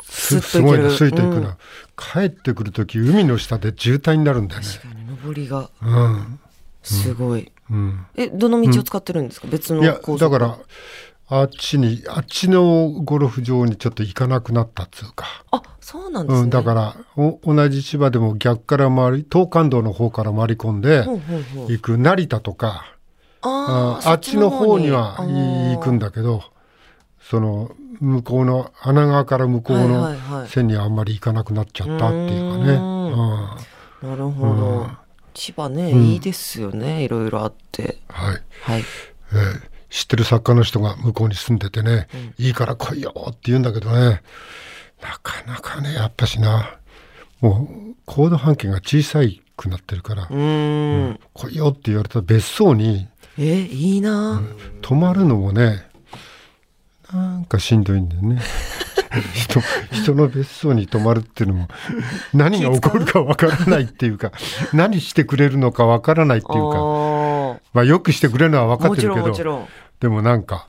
[0.04, 1.44] すすごいねスイと行くうん。
[1.44, 1.58] な、
[1.96, 4.68] 帰ってくる時海の下で渋滞になるんだよね。
[4.68, 5.70] 確かに上りが。
[5.82, 6.40] うん。
[6.84, 8.06] すごい、うん。
[8.16, 10.58] えどの道を使ってるんですか、別のいやだから
[11.34, 15.46] あっちにあっちのゴルフ場にちょっと行かなくなったっつうか。
[15.52, 21.06] あそうなんですね、うん、だからお同じ千葉でも逆から回り東関道の方から回り込んで
[21.70, 22.86] 行く成田とか。
[23.44, 26.44] あーああっちの方には行くんだけど
[27.22, 32.74] その向こうの穴川から向こうはいの線にはあんまり行かなくなっちゃったっていうかね。
[32.74, 34.10] うーん。
[34.10, 34.98] なるほど、うん。
[35.34, 36.04] 千葉ね、うん。
[36.04, 37.04] いいですよね。
[37.04, 38.00] いろいろあって。
[38.10, 38.42] はい。
[38.64, 38.84] はい。
[39.32, 42.08] えー知ってる作家の人が向こうに住んでてね、
[42.40, 44.22] いいから来いよって言うんだけどね
[45.02, 46.78] なかなかねやっぱしな
[47.42, 51.20] もう行動半径が小さいくなってるから、うーん。
[51.34, 54.42] 来いよって言われた別荘にえいいな、
[54.82, 55.86] 泊まるのもね
[57.12, 58.42] なんかしんどいんだよね。
[59.34, 59.60] 人
[59.92, 61.68] 人の別荘に泊まるっていうのも
[62.34, 64.32] 何が起こるかわからないっていうか
[64.72, 66.78] 何してくれるのかわからないっていうか。
[66.78, 69.68] あまあよくしてくれるのは分かってるけど
[70.00, 70.68] でもなんか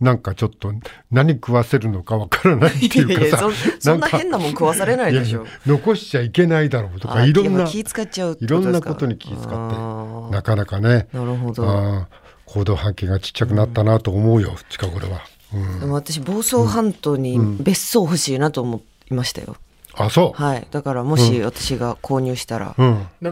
[0.00, 0.72] なんかちょっと
[1.10, 5.46] 何食わせるのかわからないっていうかさそそんな変なもん食わされないでしょ。
[5.66, 11.08] 残しちゃいけないだろうとかいろんな気使っちゃういろんなことに気遣ってなかなかね。
[11.12, 12.06] なるほど。
[12.46, 15.20] 行動半径がちっちゃくなったなと思うよ近頃は。
[15.52, 15.80] うん。
[15.80, 19.56] でも私房総半島に別荘欲しいなと思いましたよ、
[20.00, 20.66] あそう、はい。
[20.70, 22.74] だからもし私が購入したら、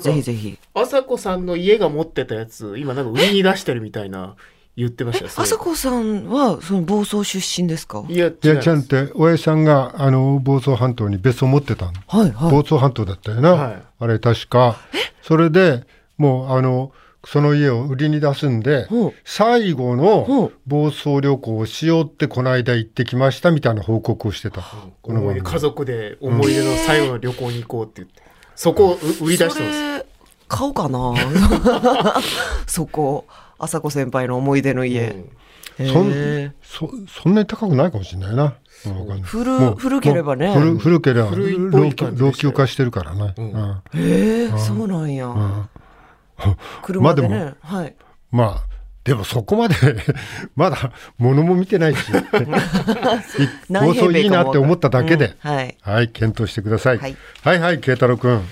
[0.01, 0.59] ぜひぜひ。
[0.75, 4.37] 朝子さんの家が持ってたやつ今なんか売りに出してるみたいな
[4.77, 8.05] 言ってました朝子さんはその房総出身ですか？
[8.09, 12.51] いや違いやちゃんって親父さんがあの房総半島に別荘持ってたの、はいはい。
[12.51, 13.83] 房総半島だったよな、はい。
[13.99, 14.77] あれ確か。
[15.23, 15.85] それで
[16.17, 16.93] もうあの
[17.25, 18.87] その家を売りに出すんで、
[19.25, 20.53] 最後ほのう。
[20.67, 24.63] 房総旅行をしようってこの間行ってきましたみたいな報告をしてた、
[25.03, 28.23] この家族で思い出の最後の旅行に行こうって言って、
[28.55, 29.93] そこをう売り出してます。
[29.93, 30.07] それ
[30.47, 31.15] 買おうかな。
[32.67, 33.27] そこ
[33.59, 35.15] 朝子先輩の思い出の家、
[35.79, 35.87] うん。
[35.87, 38.55] へそんえそそんなに高くないかもしれないな、
[38.87, 38.89] う。
[38.89, 39.21] んわかんない。
[39.23, 40.55] 古もう古ければね。
[40.55, 43.53] 古古ければ老朽老朽化してるからね、うん。
[43.53, 43.83] うん。
[43.95, 45.69] へえそうなんや、うん
[46.83, 47.95] 車でね、まあではい。
[48.31, 49.75] まあでもそこまで
[50.55, 52.13] まだ物も見てないし。
[53.73, 55.77] 放送いいなって思っただけで、うんはい。
[55.81, 57.17] はい検討してください、はい。
[57.43, 58.43] はいはい慶太郎君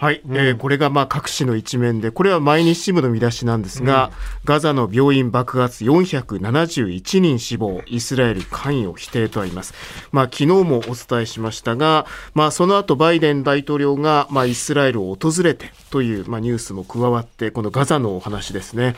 [0.00, 4.12] はい、えーこれがまあ各紙の一面でこれは毎日新聞の見出しなんですが、
[4.46, 9.74] ガザの病院爆発471人死亡イスラエル関与否定とあります、
[10.10, 18.96] まあ、昨日もお伝えしましたが、まあ、その後バイデン大統領がまあイスラエルを訪れてというまあニュースも加わってこのガザのお話ですね、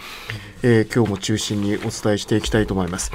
[0.63, 3.11] えー今日も中心にお伝えしていきたいと思います。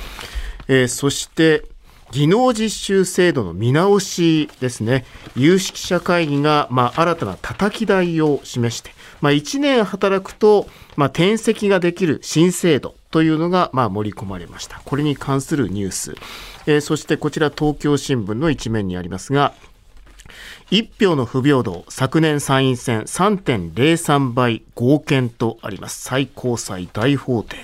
[0.68, 1.64] えー、そして
[2.12, 8.92] 技能実習制度の見直しですね有識者会議が、まあ、新たな叩き台を示して、
[9.22, 16.16] まあ、1年働くと、まあ、転籍ができる新制度というのが、まあ、盛り込まれましたこれに関するニュース、
[16.66, 19.54] えー、そしてこちら東京新聞の一面にありますが
[20.70, 26.02] 一票の不平等、昨年参院選3.03倍合憲とあります。
[26.02, 27.56] 最高裁大法廷。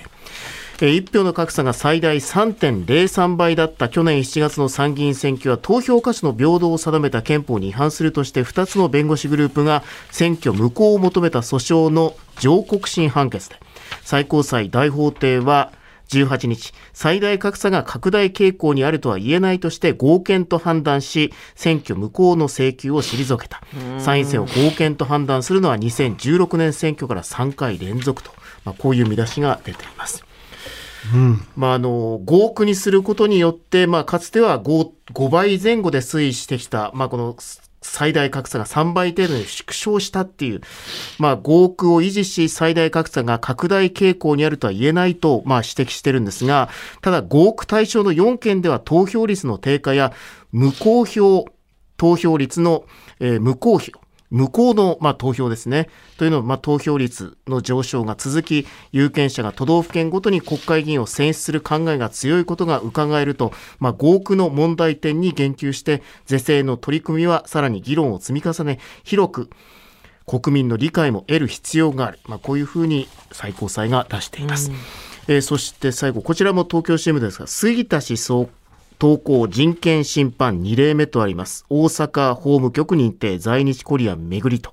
[0.81, 13.57] 一票の格差が最大3.03倍だった去年7月の参議院選挙は投票価値の平等を定めた憲法に違反するとして2つの弁護士グループが選挙無効を求めた訴訟の上告審判決で
[14.01, 15.71] 最高裁大法廷は
[16.09, 23.62] 18日、最大格差が拡大傾向にあるとは言えないとして合憲と判断し、選挙無効の請求を退けた。
[23.99, 28.31] 参院選を合憲と判断するのは2016年選挙から3回連続と、
[28.63, 30.23] まあ、こういう見出しが出ています。
[31.13, 37.36] うん、まあ、あの合区にすることによって、まあ、かつては 5, 5倍前後で推移してきた、まあ、この
[37.82, 40.62] 最大格差が3倍程度に縮小したっていう、
[41.20, 46.70] まあ、合区を維持し、最大格差が拡大傾向にあるとは言えないと、まあ、指摘してるんですが、
[47.02, 50.13] ただ合区対象の4県では投票率の低下や
[50.52, 51.46] 無効票
[51.98, 52.86] 投票率の、
[53.20, 53.92] えー、無効票
[54.34, 55.89] 無効の、まあ、投票ですね。
[56.17, 69.50] というのは、まあ、投票率の上昇が続き、有権者が都道府県ごとに国会議員を選出する考えが強いことが伺えると、まあ、合区の問題点に言及して、是正の取り組みはさらに議論を積み重ね、広く
[70.26, 72.19] 国民の理解も得る必要がある。
[72.26, 74.72] まあ、こういうふうに最高裁が出しています。
[75.28, 78.50] えー、そして最後、こちらも東京 CM ですが、杉田氏総
[78.99, 81.65] 投稿人権侵犯2例目とあります。
[81.69, 84.71] 大阪法務局認定在日コリアン巡りと。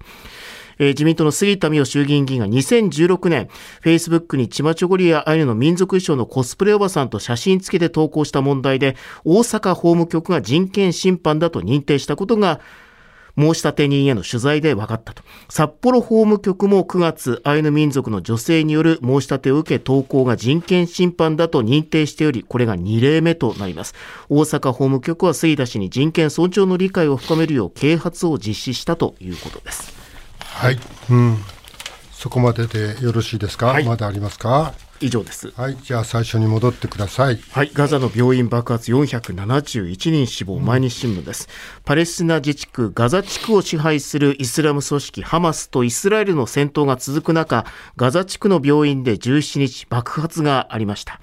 [0.81, 3.49] えー、自民党の杉田水脈衆議院議員が2016年、
[3.83, 12.61] フェイスブックにチマチョゴリアアイヌの民族衣装のコスプレおばさんと写真付けて投稿した問題で、大阪法務局が人権侵犯だと認定したことが、
[13.41, 15.23] 申立人への取材で分かったと。
[15.49, 23.95] 札幌法務局も9月、アイヌ民族の女性による申し立てを受け、投稿が人権侵犯だと認定しており、これが2例目となります。
[24.29, 29.93] 大阪法務局は杉田氏に人権尊重の理解を深めるよう啓発を実施したということです。
[30.41, 30.79] はい。
[31.11, 31.39] うん。
[32.13, 34.75] そこまででよろしいですか、はい、まだありますか？
[35.01, 35.53] 以上です。
[35.57, 37.41] はい、じゃあ最初に戻ってください。
[37.53, 41.49] はい、ガザの病院爆発471人死亡、毎日新聞です。
[41.85, 47.65] パレスチナ自治区ガザ地区を支配するイスラム組織ハマスとイスラエルの戦闘が続く中、
[47.97, 51.21] ガザ地区の病院で17日爆発がありました。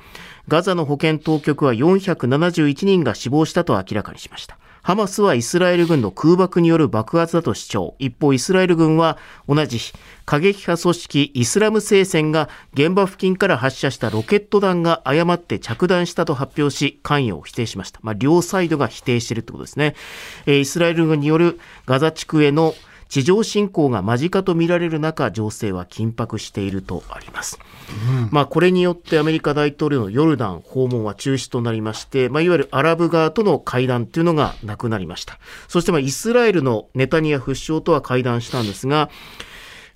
[0.47, 4.57] ガザの保健当局は471人が死亡したと明らかにしました。
[4.87, 7.95] ハマスはイスラエル軍の空爆による爆発だと主張。
[7.99, 9.91] 一方、イスラエル軍は同じ日、
[10.23, 17.99] 過激派組織イスラム聖戦が現場付近から発射したロケット弾が誤って着弾したと発表し、関与を否定しました。
[18.01, 19.93] まあ、両サイドが否定しているということですね。
[20.45, 22.73] え、イスラエル軍によるガザ地区への
[23.09, 27.59] 地上侵攻が間近とみられる中、情勢は緊迫しているとあります。
[28.09, 35.39] うん、まあ、これによってアメリカ大統領のヨルダン訪問は中止となりまして、まあ、いわゆるアラブ側との会談というのがなくなりました。
[35.67, 39.09] そしてまあイスラエルのネタニヤフ首相とは会談したんですが、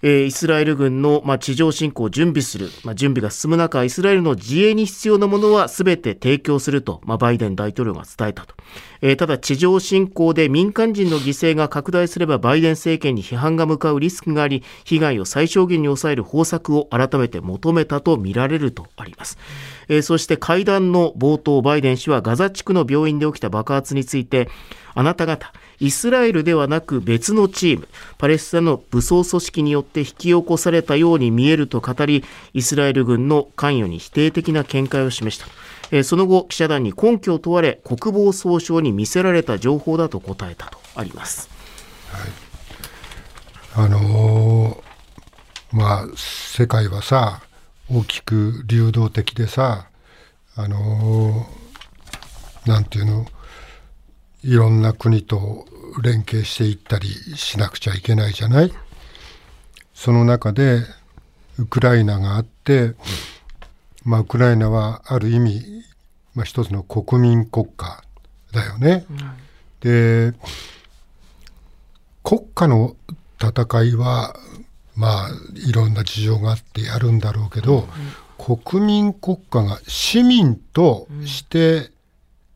[0.04, 8.56] えー、イスラエル軍の、まあ、地上侵攻を準備する、まあ、準備が進む中、イスラエルの自衛に必要なものは全て提供すると、まあ、バイデン大統領が伝えたと。
[9.02, 19.38] えー、ただ、地上侵攻で民間人の犠牲が拡大すれば、バイデン政権に批判が向かうリスクがあり、被害を最小限に抑える方策を改めて求めたとみられるとあります。
[19.90, 24.50] えー、そして会談の冒頭、バイデン氏はガザ地区の病院で起きた爆発について、
[24.94, 27.88] あなた方、イスラエルではなく別のチーム、
[28.20, 35.48] パレスチナの武装組織によって引き起こされたように見えると語り、イスラエル軍の関与に否定的な見解を示した。
[35.92, 41.50] えその後、記者団に根拠を問われ、国防総省に見せられた情報だと答えたとあります。
[43.74, 47.42] はい、あのー、まあ、世界はさ、
[47.90, 49.88] 大きく流動的でさ、
[50.56, 53.26] あのー、なんていうの、
[54.44, 55.66] いろんな国と
[56.02, 58.74] 連携していったりしなくちゃいけないじゃない？
[59.94, 60.84] その中で
[61.60, 62.94] ウクライナがあって、
[64.04, 65.84] まあ、ウクライナはある意味、
[66.34, 68.04] まあ、一つの国民国家
[68.52, 69.06] だよね。
[69.10, 70.38] うん、で
[72.24, 72.96] 国家の
[73.40, 74.36] 戦いは
[74.96, 77.88] まあいろんな事情があってやるんだろうけど、
[78.40, 81.92] うん、国民国家が市民として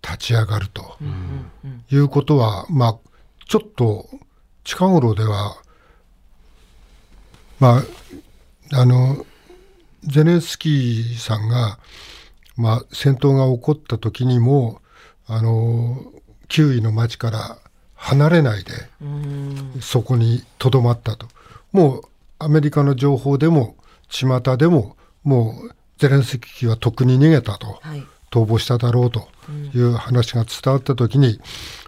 [0.01, 0.97] 立ち上がると
[1.91, 2.97] いうことは、まあ、
[3.47, 4.07] ちょっと
[4.63, 5.57] 近頃では、
[7.59, 7.79] ま
[8.73, 9.25] あ、あの、
[10.05, 11.79] ゼレンスキーさんが、
[12.55, 14.81] まあ、戦闘が起こった時にも
[15.27, 15.97] あの
[16.47, 17.57] キウイの町から
[17.95, 18.71] 離れないで
[19.81, 21.27] そこにとどまったと。
[21.71, 22.01] もう
[22.39, 23.75] アメリカの情報でも
[24.09, 29.27] 巷でももうゼレンスキーはとっくに逃げたと、はい、逃亡しただろうと
[29.73, 31.39] いう話が伝わった時に、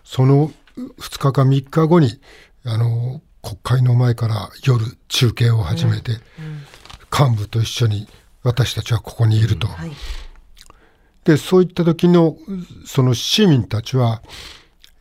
[0.03, 2.19] その2日か3日後に
[2.63, 6.13] あの国会の前から夜中継を始めて、
[7.11, 8.07] 幹部と一緒に
[8.43, 9.67] 私たちはここにいると。
[9.67, 9.91] はい、
[11.23, 12.37] でそういった時の
[12.85, 14.21] その市民たちは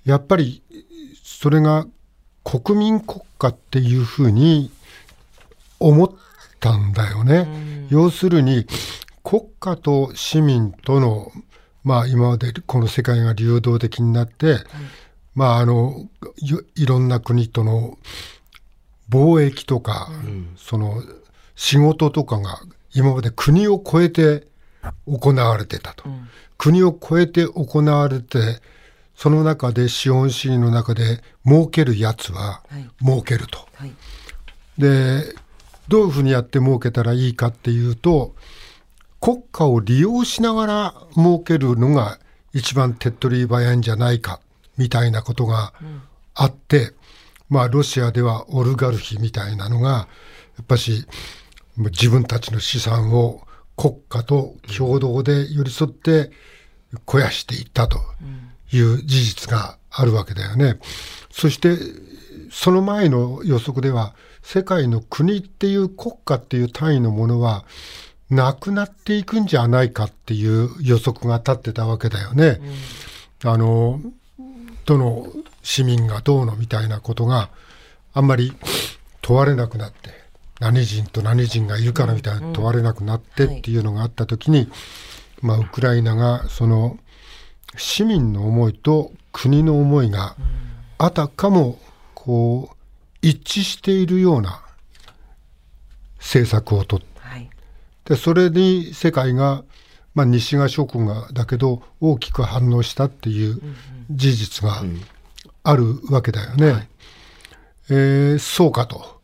[0.05, 0.63] やっぱり
[1.23, 1.87] それが
[2.45, 4.71] 国民国家っていうふうに
[5.79, 6.11] 思っ
[6.61, 7.87] たんだよね。
[7.91, 8.67] 要するに
[9.23, 11.33] 国家と市民との
[11.83, 14.59] まあ今までこの世界が流動的になって、
[15.35, 16.09] まああの
[16.75, 17.99] いろんな国との
[19.09, 21.03] 貿易とか、うん、その
[21.57, 22.61] 仕事とかが
[22.95, 24.47] 今まで国を越えて
[25.07, 28.61] 行われてたと、うん、国を越えて行われて
[29.17, 32.63] その中で資本主義の中で儲けるやつは
[33.01, 33.59] 儲けると。
[33.75, 33.87] はい。
[33.87, 33.93] はい、
[34.79, 35.35] で
[35.89, 38.35] どういうふうにやって儲けたらいいかっていうと
[39.21, 42.19] 国家を利用しながら儲けるのが
[42.53, 44.41] 一番手っ取り早いんじゃないか
[44.77, 45.73] みたいなことが
[46.35, 46.95] あって、うん、
[47.51, 50.09] まあロシアではオルガルヒみたいなのが
[50.59, 51.07] やっぱし
[51.77, 56.31] 自分たちの資産を国家と共同で寄り添って
[57.07, 57.99] 肥やしていったと
[58.73, 60.79] いう事実があるわけだよね。
[61.31, 61.77] そして
[62.51, 67.65] その前の予測では世界の国っていう国家っていう単位のものは
[68.31, 72.61] なくなっていくんじゃないかっていう予測が立ってたわけだよね。
[73.45, 74.01] うん、あの
[74.85, 75.27] どの
[75.63, 77.51] 市民がどうのみたいなことが
[78.15, 78.53] あんまり
[79.21, 80.11] 問われなくなって
[80.61, 84.69] 何人と何人がいるからみたいな問われなくなってっていうのがあった時に、
[85.43, 86.99] まあ、ウクライナがその
[87.77, 90.37] 市民の思いと国の思いが
[90.99, 91.79] あたかも
[92.15, 92.77] こう
[93.21, 94.63] 一致しているような
[96.19, 96.97] 政策をと。
[96.97, 97.07] って
[98.07, 99.65] でそれに世界が、
[100.15, 103.61] まあ、西側諸国がだけど大きく反応したっていう
[104.11, 104.83] 事実が
[105.65, 106.71] あるわけだよね。
[106.71, 106.89] はい、
[107.91, 109.16] えー、そうかと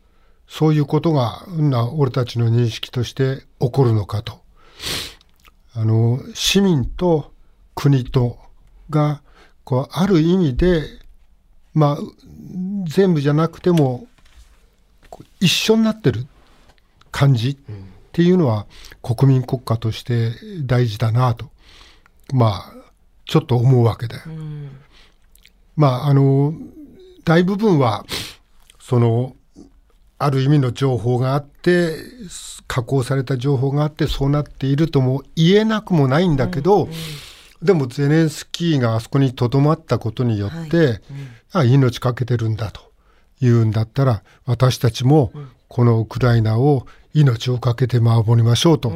[0.53, 4.41] そういうことがな俺たちの認識として起こるのかと。
[5.73, 7.31] あの市民と
[7.73, 8.37] 国と
[8.91, 9.23] が
[9.63, 10.83] こうある意味で
[11.73, 11.97] まあ
[12.85, 14.05] 全部じゃなくても
[15.39, 16.27] 一緒になってる
[17.11, 18.67] 感じ、うんっていうのは
[19.01, 21.49] 国民国家として大事だなと。
[22.31, 22.73] まあ
[23.25, 24.69] ちょっと思うわけで、うん、
[25.75, 26.53] まああの
[27.25, 28.05] 大部分は
[28.79, 29.35] その
[30.23, 31.95] ある意味の情報があって
[32.67, 36.95] 加工された情報があってそうなっているとも言えなくもないんだけど、うんうん、
[37.61, 40.87] でもゼレンスキーがあそこにとどまったことによって、はい。
[40.87, 41.01] うん、
[41.51, 42.81] あ命かけてるんだと
[43.41, 45.31] いうんだったら私たちも
[45.67, 48.91] このウクライナを命を懸けて守りましょうと、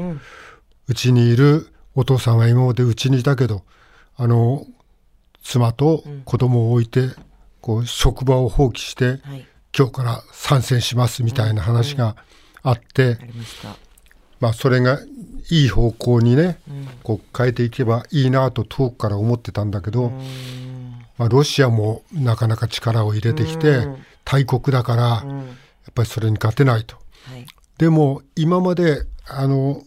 [0.88, 3.64] うち、にいるお父さんは今までうちにいたけど
[4.16, 4.66] あの
[5.44, 7.10] 妻と子供を置いて、
[7.62, 12.16] こう職場を放棄して、はい、今日から参戦しますみたいな話が
[12.64, 13.18] あって、
[14.40, 15.00] まあそれが
[15.50, 16.60] いい方向にね、
[17.04, 20.12] こう変えていけばいいなと遠くから思ってたんだけど、
[21.18, 23.88] まあ、ロシアもなかなか力を入れてきて、
[24.26, 25.22] 大国だから、や
[25.92, 26.96] っぱりそれに勝てないと。
[26.96, 27.46] はい。
[27.78, 29.84] でも今まであの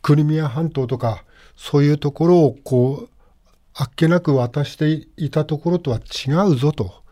[0.00, 1.24] クリミア半島とか
[1.56, 3.08] そういうところをこう
[3.74, 7.03] あっけなく渡していたところとは違うぞと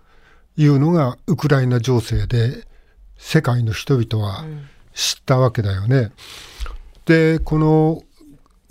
[0.57, 2.67] いうのがウクライナ情勢で
[3.17, 4.45] 世界の人々は
[4.95, 5.97] 知ったわけだよね。
[5.97, 6.12] うん、
[7.07, 8.03] でこの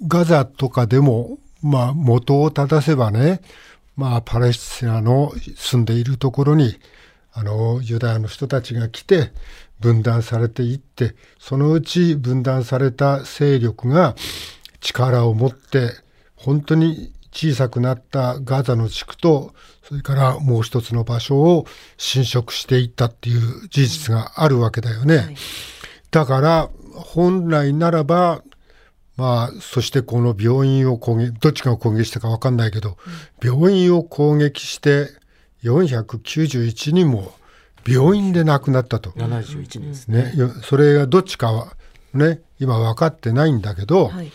[0.08, 3.42] ガザとかでもまあ元を正せばね
[3.96, 6.80] まあパレスチナの住んでいるところに
[7.34, 9.32] あのユダヤの人たちが来て
[9.80, 14.16] 分断されていってそのうち分断された勢力が
[14.80, 15.92] 力を持って
[16.36, 21.66] 本当に小さくなったガザの地区とそれからもう一つの場所を
[21.98, 25.18] 侵食していったっていう事実があるわけだよね。
[25.18, 25.36] はい、
[26.12, 28.44] だから本来ならば
[29.18, 32.98] まあそしてこの病院を攻撃どっちが攻撃したか分かんないけど、
[33.42, 35.08] うん、病院を攻撃して
[35.64, 37.34] 491人も
[37.88, 39.12] 病院で亡くなったと。
[39.12, 40.34] 71人ですね。
[40.64, 41.76] それがどっちかは
[42.14, 44.32] ね、今分かってないんだけど、はい、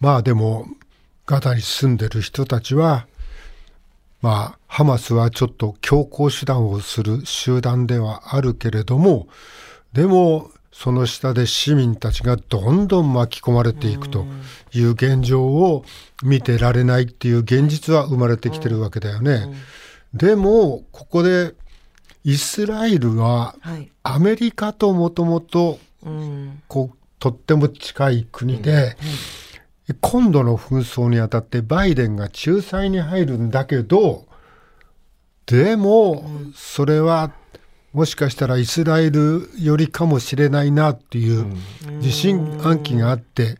[0.00, 0.66] まあでも、
[1.26, 3.06] ガザに住んでる人たちは、
[4.22, 9.26] まあ、ハマスはちょっと強硬手段をする集団ではあるけれども、
[9.92, 14.26] でも、その下で市民たちがどんどん巻き込まれていくと
[14.74, 15.86] いう現状を
[16.22, 19.54] 見てられないっていう現実は生まれてきてるわけだよね。
[20.12, 21.54] でもここで
[22.24, 23.54] イスラエルは
[24.02, 25.78] アメリカともともと
[26.68, 28.98] こうとっても近い国で、
[30.00, 34.26] 今度の紛争にあたってバイデンが仲裁に入るんだけど
[35.46, 36.24] でも
[36.54, 37.32] それは
[37.96, 41.46] もしかしたらイスラエルよりかもしれないなっていう
[42.02, 43.56] 自信暗記があって、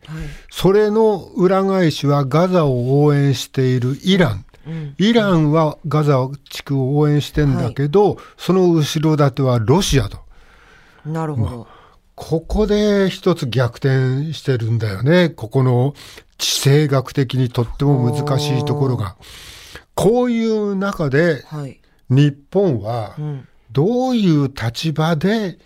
[0.51, 4.45] それの裏返しはガザを応援しているイラン。
[4.99, 10.19] イランはガザ地区を応援してんだけど、その後ろ盾はロシアと。
[11.03, 11.67] なるほど。
[12.17, 15.29] まあ、ここで一つ逆転してるんだよね。
[15.29, 15.93] ここの
[16.37, 19.15] 地政学的にとっても難しいところが。
[19.95, 21.43] こういう中で、
[22.09, 23.47] 日本は、うん。
[23.71, 25.59] どういう立場で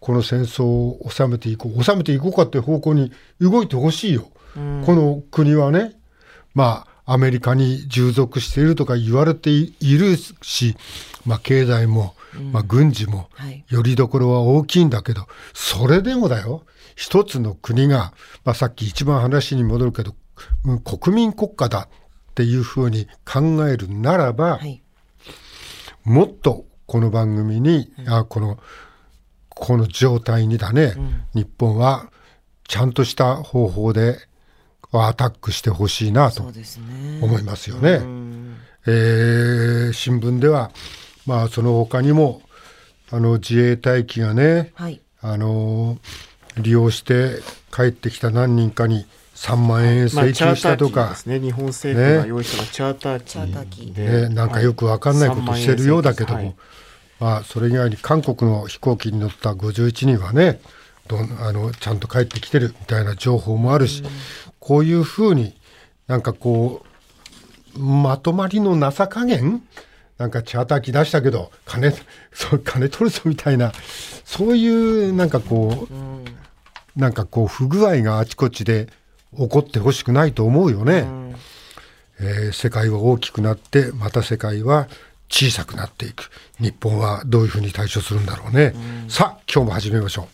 [0.00, 5.94] この戦争を収めていこう収めていこうかっていう方向に動いてほしいよ、うん、この国はね。
[6.54, 10.76] まあアメリカに従属しているとか言われているし、
[11.24, 13.28] まあ、経済も、まあ、軍事も
[13.68, 16.64] よりどころは大きいんだけど、それでもだよ。
[16.96, 18.12] 一つの国が、
[18.44, 20.14] まあ、さっき一番話に戻るけど、
[20.64, 21.88] うん、国民国家だ
[22.30, 24.82] っていうふうに考えるならば、はい、
[26.04, 28.58] もっとこの番組に、うん、あこの
[29.48, 32.10] この状態にだね、うん、日本は
[32.66, 34.18] ちゃんとした方法で
[34.92, 36.42] アタックしてほしいなと
[37.22, 37.98] 思いますよね。
[37.98, 38.06] ね
[38.86, 40.70] えー、新聞では、
[41.28, 42.40] まあ、その他にも
[43.10, 45.98] あの自衛隊機がね、はい、あの
[46.56, 49.04] 利用して帰ってきた何人かに
[49.34, 56.56] 3万円請求したとか、まあ、ね、日本政府が用意したチャーター機で、ね、なんかよく分かんないことしてるようだけども、はい、
[57.20, 60.62] まあ、それ以外に韓国の飛行機に乗った51人はね
[61.08, 64.10] どあのちゃんと帰ってきてるみたいな情報もあるし、うん、
[64.58, 65.54] こういうふうに
[66.06, 66.86] なんかこ
[67.76, 69.62] うまとまりのなさ加減
[70.18, 71.92] なんかチャーター機出したけど金
[72.32, 73.72] そう 金取るぞみたいな
[74.24, 76.24] そういうなんかこう、うん、
[76.96, 78.88] なんかこう不具合があちこちで
[79.36, 81.34] 起こってほしくないと思うよね、うん、
[82.20, 84.88] えー、世界は大きくなってまた世界は
[85.30, 86.30] 小さくなっていく。
[86.58, 88.72] 日本はどういうふうに対処するんだろうね、
[89.04, 90.28] うん、さあ今日も始めましょう